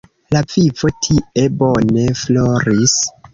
La 0.35 0.39
vivo 0.53 0.89
tie 1.07 1.45
bone 1.59 2.07
floris. 2.23 2.97